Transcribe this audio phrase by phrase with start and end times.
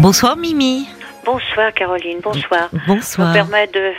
[0.00, 0.86] Bonsoir Mimi.
[1.24, 2.68] Bonsoir Caroline, bonsoir.
[2.86, 3.34] Bonsoir.
[3.34, 3.92] Je me permets de,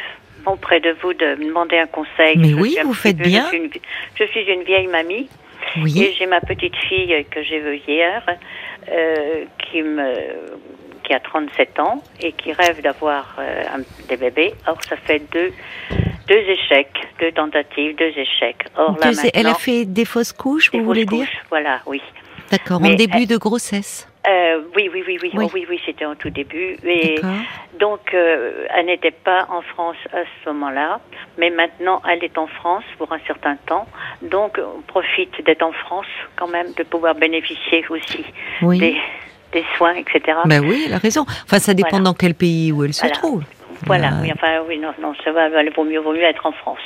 [0.46, 2.37] auprès de vous de me demander un conseil.
[2.37, 3.44] Mais Je oui, vous faites peu- bien.
[3.44, 3.69] Je suis, une,
[4.15, 5.27] je suis une vieille mamie
[5.75, 6.15] et Oui.
[6.17, 8.24] j'ai ma petite fille que j'ai vue hier
[8.92, 10.13] euh, qui me
[11.03, 13.63] qui a 37 ans et qui rêve d'avoir euh,
[14.07, 14.53] des bébés.
[14.67, 15.52] Or, ça fait deux,
[16.27, 18.66] deux échecs, deux tentatives, deux échecs.
[18.77, 21.25] Or, là, Deux- elle a maintenant, fait des fausses couches, des vous voulez fausses dire
[21.27, 21.38] couches.
[21.49, 22.02] Voilà, oui.
[22.52, 24.07] D'accord, en début elle- de grossesse.
[24.27, 25.45] Euh, oui, oui, oui, oui, Oui.
[25.47, 26.75] Oh, oui, oui, c'était en tout début.
[26.83, 27.21] Et
[27.79, 30.99] donc, euh, elle n'était pas en France à ce moment-là,
[31.37, 33.87] mais maintenant, elle est en France pour un certain temps.
[34.21, 36.05] Donc, on profite d'être en France
[36.35, 38.25] quand même, de pouvoir bénéficier aussi
[38.61, 38.77] Oui.
[38.79, 38.97] des,
[39.53, 40.37] des soins, etc.
[40.45, 41.21] Ben oui, elle a raison.
[41.45, 42.03] Enfin, ça dépend Voilà.
[42.05, 43.15] dans quel pays où elle se Voilà.
[43.15, 43.43] trouve.
[43.85, 46.45] Voilà, Euh, oui, enfin, oui, non, non, ça va, il vaut mieux, vaut mieux être
[46.45, 46.79] en France.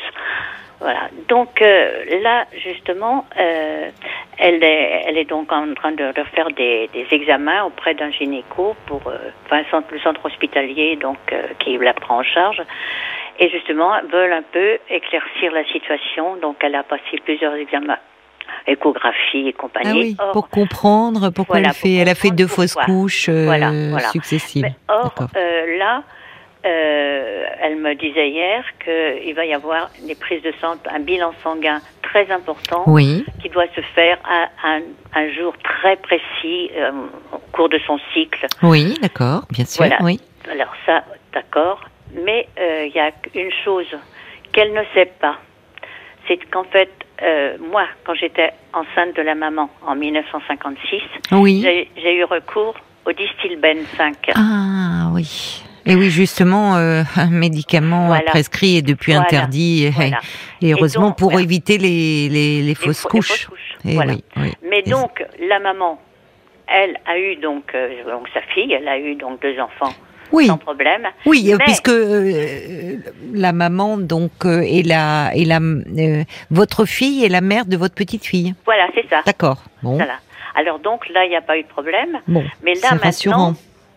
[0.83, 1.09] Voilà.
[1.29, 3.89] Donc euh, là, justement, euh,
[4.37, 8.11] elle, est, elle est donc en train de, de faire des, des examens auprès d'un
[8.11, 12.23] gynéco pour, euh, enfin, le centre, le centre hospitalier, donc euh, qui la prend en
[12.23, 12.61] charge.
[13.39, 16.35] Et justement, veulent un peu éclaircir la situation.
[16.35, 17.97] Donc, elle a passé plusieurs examens,
[18.67, 19.99] échographie et Ah compagnie.
[20.01, 23.45] oui, Or, pour comprendre pourquoi Voilà, elle fait, elle a fait deux fausses couches euh,
[23.45, 24.07] Voilà, voilà.
[24.09, 24.63] successives.
[24.63, 26.03] Mais or, euh, là,
[26.65, 31.33] euh, elle me disait hier qu'il va y avoir des prises de sang, un bilan
[31.43, 34.81] sanguin très important Oui, qui doit se faire à un,
[35.13, 36.91] un jour très précis euh,
[37.33, 38.45] au cours de son cycle.
[38.61, 39.97] oui, d'accord, bien sûr, Voilà.
[40.01, 40.19] oui.
[40.51, 41.03] Alors ça,
[41.33, 41.81] d'accord,
[42.13, 43.87] mais euh, il y a une chose
[44.51, 45.37] qu'elle ne sait pas,
[46.27, 46.89] c'est qu'en fait,
[47.71, 51.61] moi, quand j'étais enceinte de la maman en 1956, Oui.
[51.63, 52.75] j'ai j'ai eu recours
[53.05, 54.15] au Distilben 5.
[54.35, 55.63] Ah oui.
[55.85, 58.31] Et oui, justement, euh, un médicament Voilà.
[58.31, 59.25] prescrit et depuis Voilà.
[59.27, 59.85] interdit.
[59.85, 60.19] et- Voilà.
[60.61, 63.27] Et heureusement donc, pour éviter les, les, les fausses les couches.
[63.29, 63.77] fausses couches.
[63.83, 64.13] Voilà.
[64.13, 64.53] oui, oui.
[64.69, 65.99] Mais Et- donc, la maman,
[66.67, 69.93] elle a eu donc, euh, donc sa fille, elle a eu donc deux enfants
[70.31, 71.05] oui, sans problème.
[71.25, 72.95] oui, euh, Mais- puisque euh,
[73.33, 77.75] la maman donc euh, est la est la euh, votre fille est la mère de
[77.77, 78.55] votre petite fille.
[78.65, 79.21] Voilà, c'est ça.
[79.25, 79.61] D'accord.
[79.83, 80.15] Bon, Voilà.
[80.55, 82.19] Alors donc là, il n'y a pas eu de problème.
[82.27, 83.53] bon, Mais là c'est maintenant, rassurant.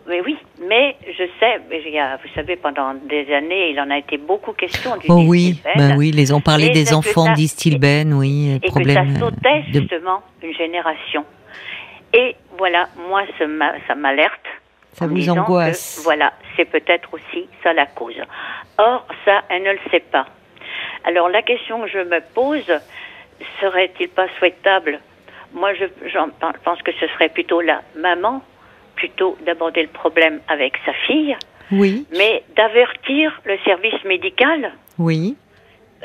[0.09, 3.81] Mais oui, mais je sais, mais il y a- vous savez, pendant des années, il
[3.81, 5.89] en a été beaucoup question du Oh oui, Distilben.
[5.91, 9.21] bah oui, les ont parlé Et des que enfants d'Istilben, oui, et que problème ça
[9.21, 11.25] sautait de justement une génération.
[12.13, 14.47] Et voilà, moi, ça m'a- ça m'alerte.
[14.93, 15.97] Ça vous angoisse.
[15.99, 18.17] que, Voilà, c'est peut-être aussi ça la cause.
[18.79, 20.27] Or, ça, elle ne le sait pas.
[21.05, 22.73] Alors, la question que je me pose,
[23.61, 25.01] serait-il pas souhaitable?
[25.53, 25.85] Moi, je
[26.65, 28.43] pense que ce serait plutôt la maman,
[28.97, 31.37] plutôt d'aborder le problème avec sa fille,
[31.71, 34.73] Oui, mais d'avertir le service médical.
[34.99, 35.37] oui.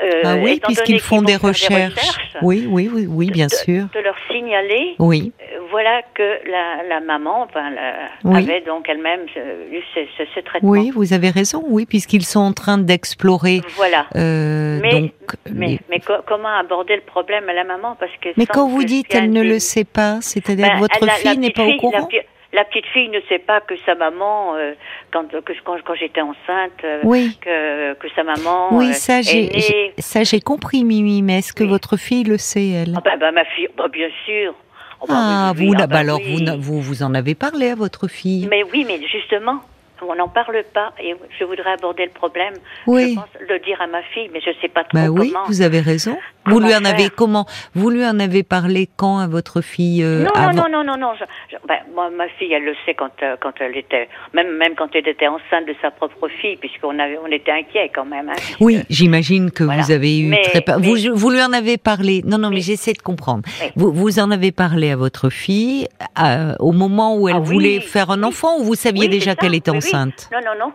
[0.02, 2.16] euh, ah oui, puisqu'ils font des recherches.
[2.40, 3.84] Oui, oui, oui, oui, bien de, sûr.
[3.94, 8.38] de leur signaler Oui, euh, voilà que la, la maman la- Oui.
[8.42, 9.26] avait donc elle-même
[9.70, 10.70] eu ce, ce- ce traitement.
[10.70, 11.62] oui, vous avez raison.
[11.68, 13.60] Oui, puisqu'ils sont en train d'explorer.
[13.76, 14.06] Voilà.
[14.16, 15.12] euh, Mais- donc,
[15.52, 17.94] Mais, les- mais co- comment aborder le problème à la maman?
[18.00, 21.04] Parce que mais quand vous dites elle ne le sait pas, c'est-à-dire Ben, que votre
[21.06, 22.08] la fille n'est pas au courant?
[22.52, 24.72] La, petite fille ne sait pas que sa maman, euh,
[25.12, 27.38] quand, que, quand, quand j'étais enceinte, euh, Oui.
[27.40, 29.60] que, que sa maman Oui, euh, ça est j'ai née.
[29.60, 31.22] j'ai- ça j'ai compris, Mimi.
[31.22, 31.70] Mais est-ce que Oui.
[31.70, 32.94] votre fille le sait elle?
[32.96, 34.54] Ah ben, ben, ma fille, bah, bien sûr.
[35.00, 36.44] Oh, Ah, oui, oui, vous, oui, là, ah, alors oui.
[36.58, 38.46] vous, vous vous en avez parlé à votre fille?
[38.50, 39.60] Mais oui, mais justement,
[40.06, 42.54] on n'en parle pas et je voudrais aborder le problème.
[42.86, 43.10] Oui.
[43.10, 45.46] Je pense le dire à ma fille, mais je sais pas trop Bah oui, comment.
[45.46, 46.16] vous avez raison.
[46.46, 50.02] Vous Comment lui en avez comment Vous lui en avez parlé quand à votre fille
[50.02, 51.12] euh, Non, avant non, non, non, non, non.
[51.18, 54.56] je- je- ben, moi, ma fille, elle le sait quand, euh, quand elle était, même,
[54.56, 58.04] même quand elle était enceinte de sa propre fille, puisqu'on avait, on était inquiets quand
[58.04, 58.28] même.
[58.28, 59.82] Hein, puisque- Oui, j'imagine que Voilà.
[59.82, 62.22] vous avez eu Mais- très mais- Vous, vous lui en avez parlé.
[62.26, 63.42] Non, non, mais j'essaie de comprendre.
[63.76, 65.86] Vous, vous en avez parlé à votre fille
[66.20, 68.24] euh, au moment où elle Ah oui, voulait faire un oui.
[68.28, 70.28] enfant ou vous saviez Oui, déjà qu'elle était enceinte?
[70.32, 70.72] Non, non, non.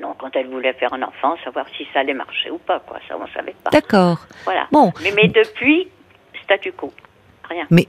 [0.00, 2.98] Non, quand elle voulait faire un enfant, savoir si ça allait marcher ou pas, quoi.
[3.08, 3.70] Ça, on savait pas.
[3.70, 4.18] D'accord.
[4.44, 4.66] Voilà.
[4.72, 4.92] Bon.
[5.02, 5.88] Mais, mais depuis,
[6.44, 6.92] statu quo.
[7.48, 7.66] Rien.
[7.70, 7.86] Mais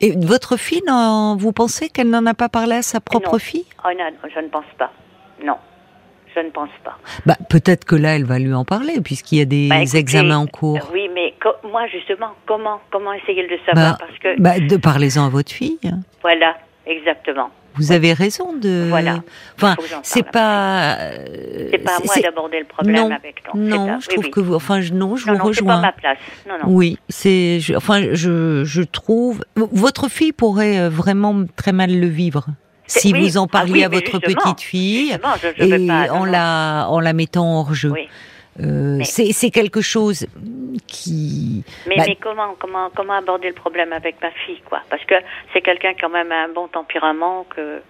[0.00, 3.38] et votre fille, non, vous pensez qu'elle n'en a pas parlé à sa propre Non.
[3.38, 3.66] fille?
[3.84, 4.04] Oh non,
[4.34, 4.92] je ne pense pas.
[5.44, 5.56] Non.
[6.34, 6.96] Je ne pense pas.
[7.26, 9.98] Bah peut-être que là, elle va lui en parler puisqu'il y a des Bah, écoutez,
[9.98, 10.76] examens en cours.
[10.78, 11.34] euh, oui, mais
[11.70, 15.28] moi, justement, comment, comment essayer de le savoir Bah, Parce que, bah, de parlez-en à
[15.28, 15.78] votre fille.
[16.22, 16.56] voilà,
[16.86, 17.50] exactement.
[17.76, 18.86] Vous avez raison de.
[18.88, 19.22] Voilà.
[19.56, 20.94] Enfin, c'est pas.
[20.98, 24.24] euh, C'est pas à moi d'aborder le problème non, avec c'est Non, je oui, trouve
[24.24, 24.30] oui.
[24.30, 24.54] que vous.
[24.54, 25.80] Enfin, je, non, je non, vous non, c'est pas rejoins.
[25.80, 26.18] ma place.
[26.48, 26.64] Non, non.
[26.74, 27.60] Oui, c'est.
[27.60, 29.44] je- Enfin, je, je trouve.
[29.56, 32.46] Votre fille pourrait euh, vraiment très mal le vivre
[32.86, 33.22] si oui.
[33.22, 35.16] vous en Ah parliez oui, à votre petite fille
[35.58, 36.12] je, et pas.
[36.12, 37.90] en la en la mettant hors jeu.
[37.90, 38.08] Oui.
[38.60, 40.26] Euh, c'est c'est quelque chose
[40.86, 41.64] qui.
[41.86, 44.80] Mais, bah, mais comment, comment, comment aborder le problème avec ma fille, quoi?
[44.90, 45.14] Parce que
[45.52, 47.80] c'est quelqu'un quand même a un bon tempérament que.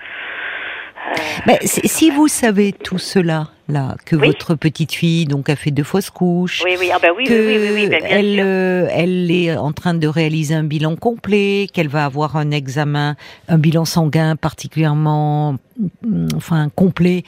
[1.64, 4.26] Si si vous savez tout cela, là, que Oui.
[4.28, 7.32] votre petite fille donc a fait deux fausses couches, Oui, oui, ah bah oui, que
[7.32, 8.44] oui, oui, oui, oui, ben, bien elle, sûr.
[8.46, 13.16] euh, elle est en train de réaliser un bilan complet, qu'elle va avoir un examen,
[13.48, 15.56] un bilan sanguin particulièrement,
[16.04, 17.24] mm, enfin complet.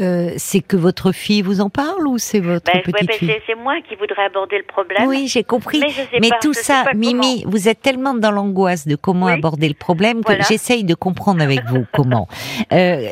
[0.00, 3.32] Euh, c'est que votre fille vous en parle ou c'est votre Ben, petite ben, fille
[3.46, 5.06] c'est- moi qui voudrais aborder le problème.
[5.08, 5.78] Oui, j'ai compris.
[5.80, 8.96] Mais je sais Mais pas, tout je ça, Mimi, vous êtes tellement dans l'angoisse de
[8.96, 10.44] comment aborder le problème que Voilà.
[10.48, 12.28] j'essaye de comprendre avec vous comment.
[12.72, 13.06] Euh,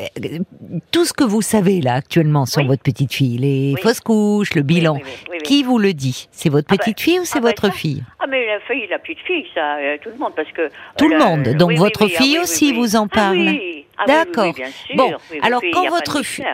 [0.91, 2.67] tout ce que vous savez là actuellement sur Oui.
[2.73, 3.81] Votre petite fille, les Oui.
[3.81, 6.99] fausses couches, le bilan, oui, oui, qui vous le dit C'est votre Ah ben, petite
[6.99, 9.77] fille ou c'est ah ben votre fille Ah mais la fille, la petite fille, ça,
[9.77, 10.69] euh, tout le monde, parce que...
[10.97, 11.57] Tout le euh, monde.
[11.57, 13.55] Donc votre ah fille aussi vous en parle.
[13.97, 14.55] Ah D'accord.
[14.95, 16.45] Bon, alors quand votre fille-.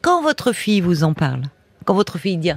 [0.00, 1.42] Quand votre fille vous en parle,
[1.84, 2.52] quand votre fille dit,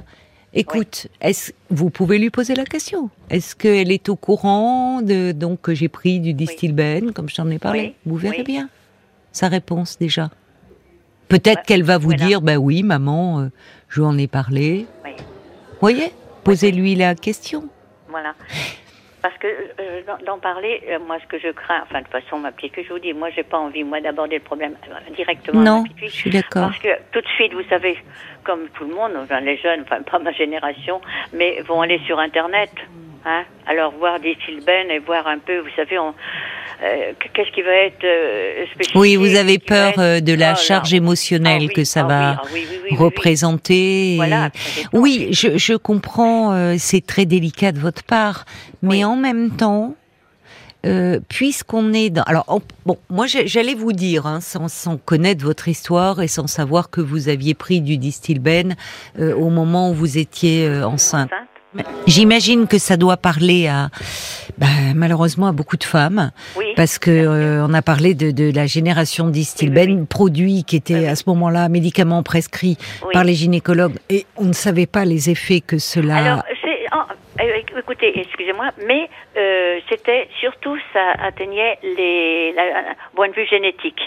[0.54, 5.62] écoute, est-ce vous pouvez lui poser la question Est-ce qu'elle est au courant de donc
[5.62, 7.94] que j'ai pris du distilbène comme je t'en ai parlé?
[8.06, 8.68] Vous verrez bien
[9.32, 10.30] sa réponse déjà.
[11.28, 12.24] Peut-être Ouais, qu'elle va vous voilà.
[12.26, 13.48] dire, bah oui, maman, euh,
[13.88, 14.86] je lui en ai parlé.
[15.04, 15.12] Oui.
[15.80, 16.12] Voyez,
[16.44, 17.68] posez-lui la question.
[18.08, 18.34] Voilà.
[19.20, 22.12] Parce que euh, d'en- d'en parler, euh, moi, ce que je crains, enfin, de toute
[22.22, 24.74] façon, ma petite, que je vous dis, moi, j'ai pas envie, moi, d'aborder le problème
[24.88, 25.60] euh, directement.
[25.60, 26.68] à Non, ma je suis d'accord.
[26.68, 27.98] Parce que tout de suite, vous savez,
[28.44, 31.00] comme tout le monde, enfin, les jeunes, enfin, pas ma génération,
[31.32, 32.70] mais vont aller sur Internet.
[33.26, 36.14] Hein, alors, voir des Silben et voir un peu, vous savez, on,
[36.82, 38.64] euh, qu'est-ce qui va être euh,
[38.94, 40.54] Oui, vous avez peur être- euh, de Oh la là.
[40.54, 44.14] charge émotionnelle Ah oui, que ça ah va oui, oui, représenter.
[44.16, 44.50] Voilà.
[44.92, 48.44] Oui, je, je comprends, euh, c'est très délicat de votre part,
[48.82, 49.94] mais en même temps,
[50.86, 52.22] euh, puisqu'on est dans...
[52.22, 56.88] Alors, bon, moi j'allais vous dire, hein, sans, sans connaître votre histoire et sans savoir
[56.90, 58.76] que vous aviez pris du distilbène
[59.18, 61.30] euh, au moment où vous étiez euh, enceinte.
[61.32, 61.48] Enceinte
[62.06, 63.88] J'imagine que ça doit parler à,
[64.56, 66.72] bah, malheureusement, à beaucoup de femmes, Oui.
[66.76, 70.76] parce que euh, on a parlé de, de la génération distilbène, Oui, oui, produit qui
[70.76, 72.78] était à ce moment-là médicament prescrit
[73.12, 76.16] par les gynécologues, et on ne savait pas les effets que cela.
[76.16, 76.42] Alors,
[77.40, 84.00] euh, écoutez, excusez-moi, mais euh, c'était surtout, ça atteignait les, la- point de vue génétique,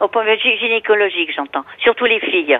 [0.00, 2.58] au point de vue gynécologique, j'entends, surtout les filles.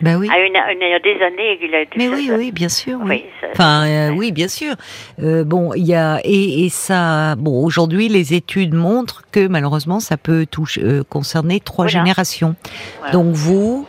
[0.00, 0.28] Bah oui.
[0.30, 2.68] À une, une- il y a des années, il a été Mais oui, oui, bien
[2.68, 2.98] sûr.
[3.02, 3.08] Oui.
[3.08, 4.74] Oui, ça- Enfin, euh, oui, bien sûr.
[5.22, 7.34] Euh, bon, il y a et, et ça.
[7.36, 12.00] Bon, aujourd'hui, les études montrent que malheureusement, ça peut toucher, euh, concerner trois Voilà.
[12.00, 12.56] générations.
[12.98, 13.12] Voilà.
[13.12, 13.86] Donc vous,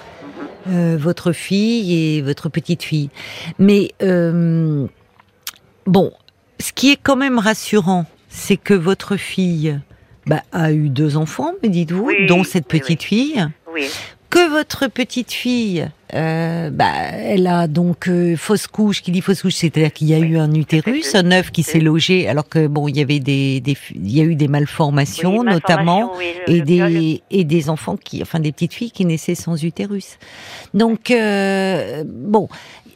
[0.68, 0.96] Mhm.
[0.96, 3.10] votre fille et votre petite fille.
[3.60, 3.92] Mais
[5.86, 6.12] bon,
[6.60, 9.80] ce qui est quand même rassurant, c'est que votre fille
[10.26, 13.46] bah, a eu deux enfants, me dites-vous, Oui, dont cette petite fille.
[13.74, 13.88] Oui,
[14.30, 19.02] Que votre petite fille, euh, bah, elle a donc euh, fausse couche.
[19.02, 20.28] Qui dit fausse couche, c'est-à-dire qu'il y a Oui.
[20.28, 23.62] eu un utérus, un œuf qui s'est logé, alors que bon, il y avait des,
[23.62, 27.22] des il y a eu des malformations, Oui, notamment malformation, oui, le- et le- des
[27.32, 30.18] et des enfants qui, enfin des petites filles qui naissaient sans utérus.
[30.74, 32.50] Donc euh, bon,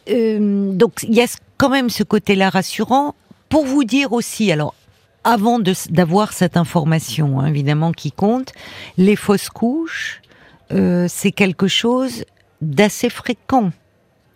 [0.10, 1.27] euh, donc il y a
[1.57, 3.16] quand même ce côté-là rassurant
[3.48, 4.51] pour vous dire aussi.
[4.51, 4.75] Alors
[5.24, 8.51] avant d'avoir cette information, hein, évidemment qui compte,
[8.98, 10.22] les fausses couches,
[10.73, 12.25] euh, c'est quelque chose
[12.62, 13.71] d'assez fréquent.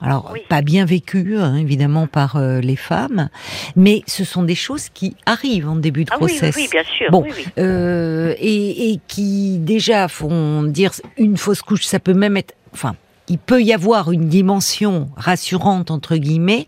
[0.01, 0.41] Alors, Oui.
[0.49, 3.29] pas bien vécu, hein, évidemment, par euh, les femmes,
[3.75, 7.09] mais ce sont des choses qui arrivent en début de Ah oui, oui, bien sûr.
[7.11, 7.45] Bon, oui.
[7.57, 12.95] Euh, et, et qui déjà font dire une fausse couche, ça peut même être, enfin,
[13.29, 16.67] il peut y avoir une dimension rassurante entre guillemets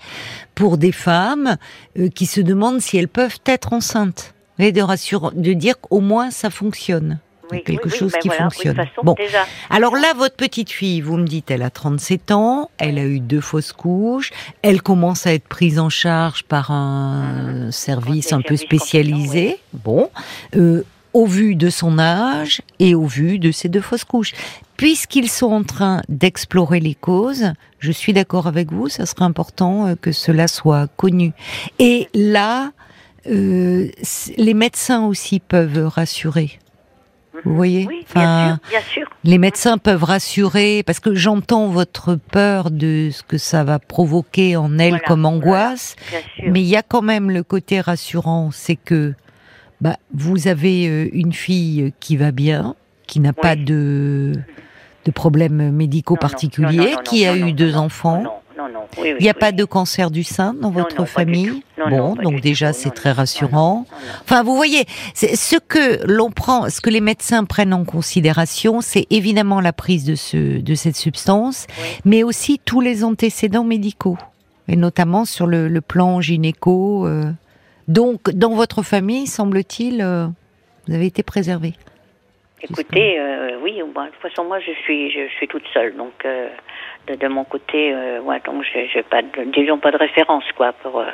[0.56, 1.58] pour des femmes
[2.00, 4.34] euh, qui se demandent si elles peuvent être enceintes.
[4.58, 7.20] Et de rassurer, de dire qu'au moins ça fonctionne.
[7.52, 8.76] Oui, quelque oui, chose mais qui voilà, oui, de fonctionne.
[8.76, 9.14] toute façon, Bon.
[9.18, 13.06] déjà, Alors là, votre petite fille, vous me dites, elle a 37 ans, elle a
[13.06, 18.34] eu deux fausses couches, elle commence à être prise en charge par un service Des
[18.34, 19.58] un peu spécialisé.
[19.74, 20.10] Bon,
[20.56, 24.34] euh, au vu de son âge et au vu de ces deux fausses couches.
[24.76, 29.88] Puisqu'ils sont en train d'explorer les causes, je suis d'accord avec vous, ça serait important
[29.88, 31.32] euh, que cela soit connu.
[31.80, 32.72] Et là,
[33.28, 33.90] euh,
[34.38, 36.60] les médecins aussi peuvent rassurer.
[37.46, 39.08] Vous voyez oui, Enfin, bien sûr, bien sûr.
[39.24, 44.56] les médecins peuvent rassurer, parce que j'entends votre peur de ce que ça va provoquer
[44.56, 45.96] en elle Voilà, comme angoisse,
[46.46, 49.14] mais il y a quand même le côté rassurant, c'est que
[49.82, 52.76] bah, vous avez euh, une fille qui va bien,
[53.06, 54.34] qui n'a pas de,
[55.06, 58.42] de problèmes médicaux Non, particuliers, non, non, non, qui a eu deux enfants.
[58.58, 58.80] Non, non, non.
[58.98, 59.40] Oui, oui, Il n'y a oui.
[59.40, 63.86] pas de cancer du sein dans Non, votre famille Bon, donc déjà c'est très rassurant.
[64.24, 69.06] Enfin, vous voyez, ce que l'on prend, ce que les médecins prennent en considération, c'est
[69.12, 71.68] évidemment la prise de ce, de cette substance,
[72.04, 74.18] mais aussi tous les antécédents médicaux,
[74.68, 77.06] et notamment sur le, le plan gynéco.
[77.06, 77.32] euh.
[77.88, 80.28] Donc, dans votre famille, semble-t-il, euh,
[80.88, 81.74] vous avez été préservé.
[82.62, 86.50] Écoutez, euh, oui, de toute façon, moi, je suis, je, suis toute seule, donc euh,
[87.08, 90.74] de, de, mon côté, euh, ouais, donc j'ai pas, de, disons pas de référence, quoi,
[90.74, 91.06] pour euh,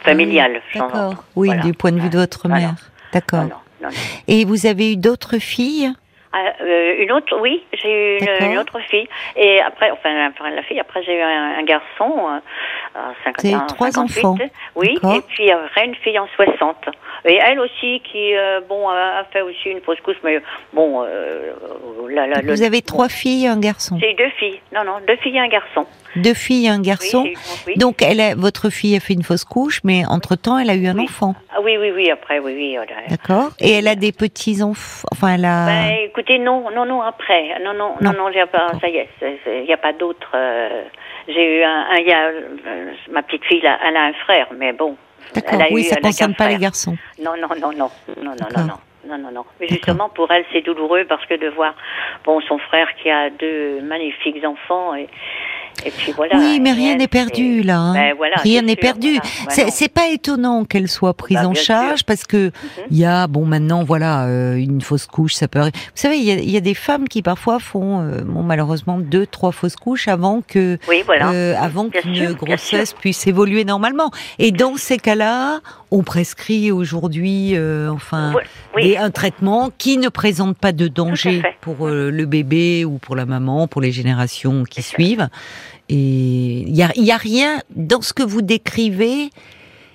[0.00, 0.60] familiale.
[0.74, 1.24] Ah D'accord.
[1.36, 1.62] Oui, voilà.
[1.62, 2.74] du point de vue de votre mère.
[3.12, 3.62] D'accord.
[4.28, 5.92] Et vous avez eu d'autres filles?
[6.32, 9.08] Ah, euh, une autre, oui, j'ai eu une, une, autre fille.
[9.34, 12.28] Et après, enfin, la fille, après j'ai eu un, un garçon,
[12.94, 14.36] euh, 50, trois 58, enfants.
[14.76, 16.76] Oui, et puis après une fille en 60.
[17.24, 20.40] Et elle aussi qui, euh, bon, a, fait aussi une fausse couche, mais
[20.72, 21.52] bon, euh,
[22.08, 24.98] la, la, Vous le, avez trois filles et un garçon J'ai deux filles, non, non,
[25.06, 25.84] deux filles et un garçon.
[26.16, 27.22] Deux filles et un garçon.
[27.22, 27.34] Oui,
[27.66, 27.74] oui.
[27.76, 30.86] Donc, elle a, votre fille a fait une fausse couche, mais entre-temps, elle a eu
[30.86, 31.04] un oui.
[31.04, 31.34] enfant.
[31.50, 32.76] Ah, oui, oui, oui, après, oui, oui.
[33.08, 33.50] D'accord.
[33.60, 35.66] Et elle a des petits-enfants, enfin, elle a...
[35.66, 37.60] Ben, écoutez, non, non, non, après.
[37.62, 39.08] Non, non, non, non, non pas, ça y est,
[39.46, 40.30] il n'y a pas d'autre...
[40.34, 40.82] Euh,
[41.28, 44.48] j'ai eu un, il y a, euh, ma petite fille, là, elle a un frère,
[44.56, 44.96] mais bon.
[45.34, 46.56] D'accord, oui, eu, ça ne concerne pas frère.
[46.56, 46.96] les garçons.
[47.22, 48.78] Non, non, non, non, non, non, non, non.
[49.08, 49.44] Non, non, non.
[49.58, 51.74] Mais justement, pour elle, c'est douloureux parce que de voir
[52.24, 55.08] bon, son frère qui a deux magnifiques enfants et,
[55.84, 56.36] et puis voilà.
[56.38, 57.78] Oui, mais rien n'est perdu là.
[57.78, 57.94] Hein.
[57.94, 59.18] Ben, voilà, rien n'est perdu.
[59.44, 59.70] Voilà.
[59.70, 62.06] C'est pas étonnant qu'elle soit prise bah, en charge sûr.
[62.06, 62.50] parce que
[62.90, 63.00] il mm -hmm.
[63.00, 65.60] y a bon maintenant voilà euh, une fausse couche ça peut.
[65.60, 69.26] Vous savez il y, y, a des femmes qui parfois font euh, bon malheureusement deux
[69.26, 71.30] trois fausses couches avant que oui, voilà.
[71.30, 74.10] euh, avant qu'une grossesse puisse évoluer normalement.
[74.38, 75.60] Et dans ces cas-là,
[75.90, 78.32] on prescrit aujourd'hui euh, enfin
[78.76, 78.82] oui.
[78.82, 83.26] des, un traitement qui ne présente pas de danger pour le bébé ou pour la
[83.26, 85.28] maman, pour les générations qui suivent.
[85.88, 89.30] Et il y a, y a rien dans ce que vous décrivez.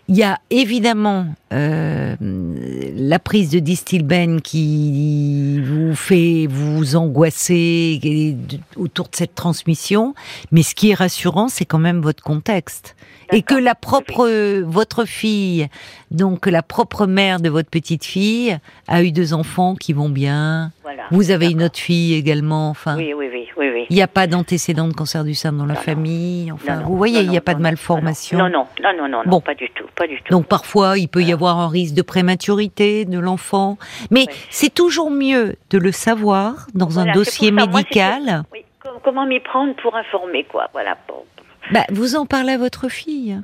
[0.08, 8.38] Il y a évidemment euh, la prise de distilbène qui vous fait vous angoisser
[8.76, 10.14] autour de cette transmission,
[10.52, 12.96] mais ce qui est rassurant, c'est quand même votre contexte
[13.32, 14.64] et que la propre oui.
[14.68, 15.68] votre fille,
[16.12, 20.72] donc la propre mère de votre petite fille, a eu deux enfants qui vont bien.
[20.86, 22.96] Voilà, vous avez une autre fille également, enfin.
[22.96, 23.86] Oui, oui, oui, oui, oui.
[23.90, 26.86] Il n'y a pas d'antécédent de cancer du sein dans la non, famille, enfin, non,
[26.86, 28.38] vous voyez, il n'y a pas de malformation.
[28.38, 29.42] Non, non, non, non, non, bon.
[29.42, 30.32] pas du tout, pas du tout.
[30.32, 33.80] Donc parfois, il peut y avoir un risque de prématurité de l'enfant,
[34.12, 34.36] mais oui.
[34.52, 38.22] c'est toujours mieux de le savoir dans voilà, un dossier médical.
[38.24, 38.66] Moi, oui,
[39.04, 41.00] comment m'y prendre pour informer, quoi, voilà.
[41.08, 41.24] Bon.
[41.72, 43.42] Bah, vous en parlez à votre fille.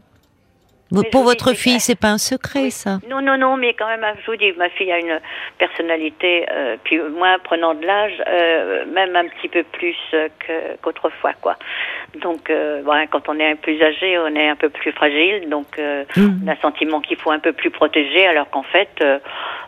[0.91, 2.71] Mais pour votre fille, c'est pas un secret, oui.
[2.71, 2.99] ça?
[3.09, 5.19] Non, non, non, mais quand même, je vous dis, ma fille a une
[5.57, 10.27] personnalité, euh, puis moi, prenant de l'âge, euh, même un petit peu plus euh,
[10.81, 11.55] qu'autrefois, quoi.
[12.21, 15.77] Donc, euh, bon, quand on est plus âgé, on est un peu plus fragile, donc
[15.77, 16.43] mmh.
[16.43, 19.19] on a le sentiment qu'il faut un peu plus protéger, alors qu'en fait, euh,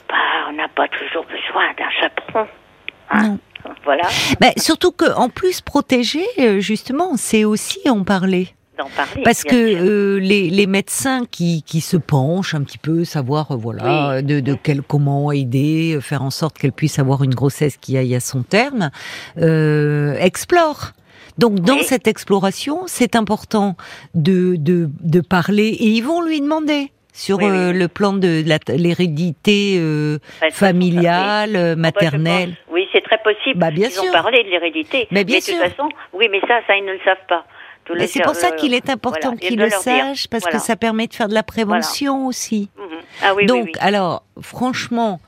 [0.10, 0.16] bah,
[0.50, 2.48] on n'a pas toujours besoin d'un chaperon.
[3.10, 3.24] Hein.
[3.24, 3.40] Non.
[3.86, 4.04] Voilà.
[4.42, 8.50] Bah, surtout qu'en plus, protéger, euh, justement, c'est aussi en parler.
[8.76, 13.52] Parler, Parce que euh, les, les, médecins qui, qui, se penchent un petit peu, savoir
[13.52, 14.24] euh, voilà oui.
[14.24, 18.16] de, de quel, comment aider, faire en sorte qu'elle puisse avoir une grossesse qui aille
[18.16, 18.90] à son terme,
[19.38, 20.94] euh, explorent.
[21.38, 21.84] Donc dans oui.
[21.84, 23.76] cette exploration, c'est important
[24.16, 28.44] de, de, de parler et ils vont lui demander sur oui, euh, le plan de
[28.76, 30.18] l'hérédité euh,
[30.52, 32.56] familiale, euh, maternelle.
[32.70, 33.60] oui, c'est très possible.
[33.60, 34.04] Bah, bien ils sûr.
[34.04, 35.08] ont parlé de l'hérédité.
[35.12, 35.56] Mais bien mais sûr.
[35.56, 37.46] de toute façon, oui, mais ça, ça ils ne le savent pas.
[38.08, 40.58] C'est pour ça qu'il est important voilà, qu'ils le sachent, parce voilà.
[40.58, 42.28] que ça permet de faire de la prévention voilà.
[42.30, 42.70] aussi.
[42.78, 42.82] Mmh.
[43.22, 43.80] Ah, oui, Donc, oui, oui.
[43.80, 45.20] alors, franchement,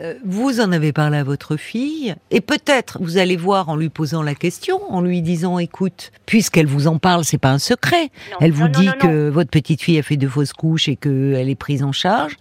[0.00, 3.88] euh, vous en avez parlé à votre fille, et peut-être vous allez voir en lui
[3.88, 8.10] posant la question, en lui disant, écoute, puisqu'elle vous en parle, c'est pas un secret.
[8.30, 10.88] Non, elle vous non, dit non, que votre petite fille a fait deux fausses couches
[10.88, 12.36] et qu'elle est prise en charge.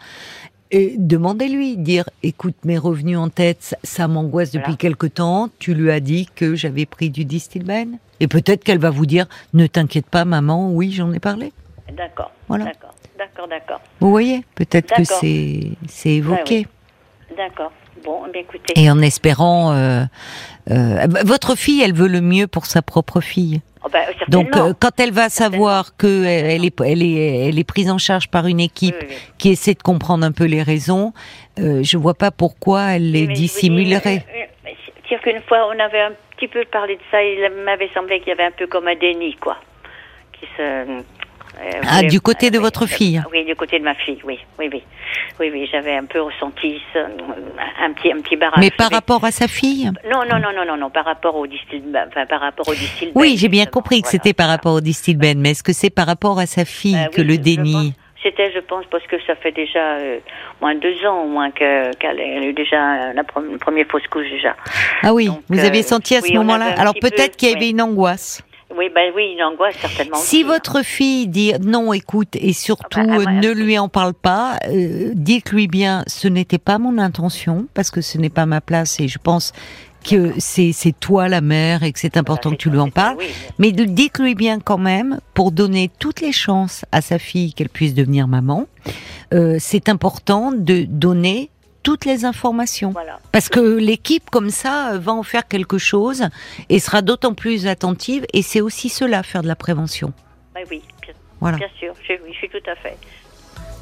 [0.74, 4.78] Et demandez-lui, dire, écoute, mes revenus en tête, ça, m'angoisse depuis voilà.
[4.78, 5.50] quelque temps.
[5.60, 8.00] Tu lui as dit que j'avais pris du distilbène.
[8.22, 11.52] Et peut-être qu'elle va vous dire, ne t'inquiète pas, maman, oui, j'en ai parlé.
[11.92, 12.32] D'accord.
[12.48, 12.66] Voilà.
[12.66, 13.82] D'accord, d'accord, d'accord.
[14.00, 16.68] Vous voyez, peut-être que c'est c'est évoqué.
[17.30, 17.36] oui.
[17.36, 17.72] D'accord.
[18.04, 18.74] Bon, eh bien écoutez.
[18.76, 20.04] Et en espérant, euh,
[20.70, 23.62] euh, votre fille, elle veut le mieux pour sa propre fille.
[23.84, 27.64] Oh ben, Donc, euh, quand elle va savoir que elle est, elle est, elle est
[27.68, 29.34] prise en charge par une équipe oui, oui, oui.
[29.40, 31.14] qui essaie de comprendre un peu les raisons,
[31.60, 34.24] euh, je vois pas pourquoi elle les dissimulerait.
[34.26, 34.48] C'est-à-dire
[35.12, 38.30] euh, qu'une fois, on avait un petit peu parlé de ça, il m'avait semblé qu'il
[38.30, 39.58] y avait un peu comme un déni, quoi,
[40.34, 41.02] qui se euh,
[41.88, 44.84] ah, du côté de votre fille Oui, du côté de ma fille, oui, oui, oui,
[45.40, 48.60] oui, oui, j'avais un peu ressenti un petit, un petit barrage.
[48.60, 51.48] Mais par rapport à sa fille Non, non, non, non, non, non, par rapport au
[51.48, 52.74] distil, enfin, par rapport au.
[53.16, 56.08] Oui, j'ai bien compris que c'était par rapport au distilben, mais est-ce que c'est par
[56.08, 57.94] rapport à sa fille euh, que le déni
[58.24, 60.20] C'était, je pense, parce que ça fait déjà euh,
[60.62, 64.56] moins deux ans, au moins qu'elle qu a eu déjà la première fausse couche déjà.
[65.04, 67.66] Ah oui, Donc, vous avez senti à ce oui, moment-là Alors peut-être qu'il y avait
[67.66, 67.72] oui.
[67.72, 68.44] une angoisse.
[68.78, 70.18] Oui, ben oui, une angoisse certainement.
[70.18, 70.48] Si aussi, hein.
[70.48, 74.14] votre fille dit non, écoute, et surtout Ah bah, ah euh, ne lui en parle
[74.14, 78.62] pas, euh, dites-lui bien, ce n'était pas mon intention, parce que ce n'est pas ma
[78.62, 79.54] place, et je pense
[80.04, 82.90] que c'est c'est toi la mère et que c'est important Voilà, que tu lui en
[82.90, 83.18] parles.
[83.20, 83.28] oui,
[83.60, 87.94] Mais dites-lui bien quand même, pour donner toutes les chances à sa fille qu'elle puisse
[87.94, 88.66] devenir maman,
[89.34, 91.50] euh, c'est important de donner
[91.84, 92.92] toutes les informations.
[92.92, 93.20] Voilà.
[93.32, 96.24] Parce que l'équipe, comme ça, euh, va en faire quelque chose
[96.70, 98.26] et sera d'autant plus attentive.
[98.34, 100.14] Et c'est aussi cela, faire de la prévention.
[100.54, 101.58] Ben oui, bien, Voilà.
[101.58, 102.98] bien sûr, je, oui, je suis tout à fait.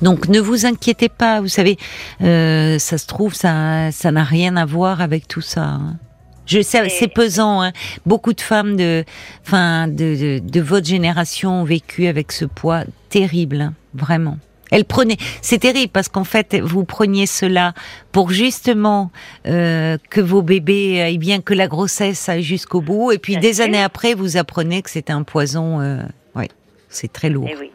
[0.01, 1.77] Donc ne vous inquiétez pas, vous savez,
[2.21, 5.63] euh, ça se trouve, ça, ça n'a rien à voir avec tout ça.
[5.63, 5.97] hein.
[6.45, 7.61] Je sais, Et- c'est pesant.
[7.61, 7.73] Hein.
[8.05, 9.03] Beaucoup de femmes de,
[9.45, 14.37] enfin, de, de, de votre génération ont vécu avec ce poids terrible, hein, vraiment.
[14.71, 17.73] Elles prenaient, c'est terrible parce qu'en fait, vous preniez cela
[18.11, 19.11] pour justement
[19.47, 23.41] euh, que vos bébés aillent bien, que la grossesse aille jusqu'au bout, et puis Bien
[23.41, 25.81] des années après, vous apprenez que c'était un poison.
[25.81, 26.01] Euh,
[26.35, 26.49] ouais,
[26.89, 27.47] c'est très lourd.
[27.47, 27.71] Et oui.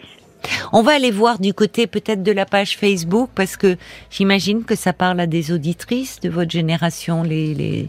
[0.72, 3.76] On va aller voir du côté peut-être de la page Facebook parce que
[4.10, 7.88] j'imagine que ça parle à des auditrices de votre génération, les les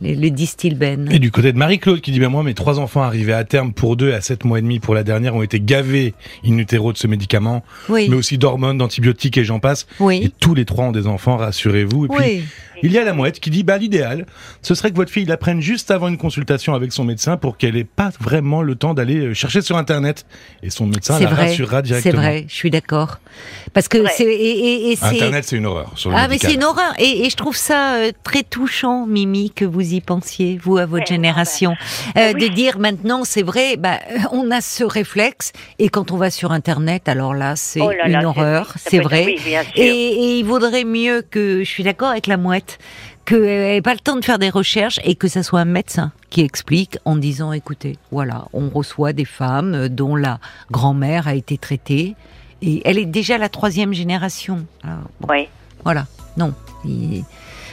[0.00, 1.08] les, les Distilben.
[1.12, 3.72] Et du côté de Marie-Claude qui dit, ben moi, mes trois enfants arrivés à terme
[3.72, 6.14] pour deux à sept mois et demi pour la dernière ont été gavés
[6.44, 9.86] in utero de ce médicament, Oui, mais aussi d'hormones, d'antibiotiques et j'en passe.
[10.00, 12.06] Et oui, tous les trois ont des enfants, rassurez-vous.
[12.06, 12.44] Et puis, oui.
[12.82, 14.26] il y a la mouette qui dit, bah, l'idéal,
[14.62, 17.56] ce serait que votre fille la prenne juste avant une consultation avec son médecin pour
[17.58, 20.24] qu'elle ait pas vraiment le temps d'aller euh, chercher sur Internet.
[20.62, 22.22] Et son médecin C'est la vrai, rassurera c'est directement.
[22.22, 23.18] vrai, je suis d'accord.
[23.74, 24.10] Parce que Ouais.
[24.16, 25.92] c'est et, et, et c'est Internet, c'est une horreur.
[25.96, 29.06] Sur le ah mais c'est une horreur et, et je trouve ça euh, très touchant,
[29.06, 31.74] Mimi, que vous y pensiez, vous à votre Ouais, génération,
[32.14, 32.48] ben, Euh, oui.
[32.48, 36.30] de dire maintenant c'est vrai, bah, euh, on a ce réflexe et quand on va
[36.30, 39.24] sur Internet, alors là c'est Oh une horreur, c'est vrai.
[39.26, 39.40] oui.
[39.76, 42.78] Et, et il vaudrait mieux que, je suis d'accord avec la mouette,
[43.24, 46.12] qu'elle n'ait pas le temps de faire des recherches et que ça soit un médecin
[46.30, 50.38] qui explique en disant, écoutez, voilà, on reçoit des femmes euh, dont la
[50.70, 52.14] grand-mère a été traitée
[52.62, 54.66] et elle est déjà la troisième génération.
[54.82, 55.48] Alors, bon, Oui.
[55.84, 56.06] voilà,
[56.36, 56.52] non.
[56.84, 57.24] Il-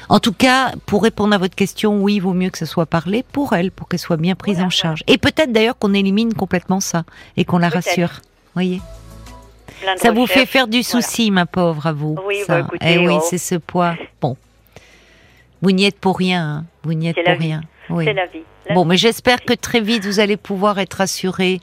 [0.10, 2.86] En tout cas, pour répondre à votre question, oui, il vaut mieux que ça soit
[2.86, 5.04] parlé pour elle, pour qu'elle soit bien prise en charge.
[5.08, 7.04] Et peut-être d'ailleurs qu'on élimine complètement ça
[7.36, 8.12] et qu'on la rassure.
[8.54, 8.82] Voyez
[9.98, 11.02] ça vous fait faire du Voilà.
[11.06, 12.18] souci, ma pauvre, à vous.
[12.26, 12.62] Oui, ça.
[12.62, 13.24] bah, écoutez, eh oui, oh.
[13.30, 13.96] c'est ce poids.
[14.22, 14.36] Bon.
[15.62, 16.44] Vous n'y êtes pour rien.
[16.62, 16.66] hein.
[16.84, 17.62] Vous n'y êtes pour rien.
[17.92, 18.06] Oui.
[18.06, 18.40] C'est la vie.
[18.70, 18.88] La Bon, vie.
[18.90, 21.62] mais j'espère que très vite vous allez pouvoir être assuré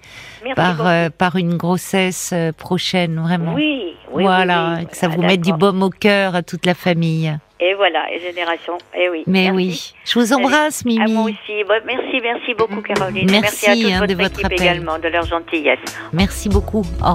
[0.55, 3.55] par, euh, par une grossesse euh, prochaine, vraiment.
[3.55, 4.23] Oui, oui.
[4.23, 7.37] voilà, oui, que ça vous Ah, mette du baume au cœur à toute la famille.
[7.67, 8.77] Et voilà, et génération.
[8.95, 9.23] Et oui.
[9.27, 9.57] Mais Merci.
[9.57, 11.39] oui, je vous embrasse, À moi Mimi.
[11.49, 11.65] aussi.
[11.67, 13.31] Bon, merci, merci beaucoup, Caroline.
[13.31, 14.61] Merci, à toute hein, votre de votre équipe appel.
[14.61, 15.79] également, de leur gentillesse.
[16.13, 16.81] Merci beaucoup.
[17.01, 17.15] Au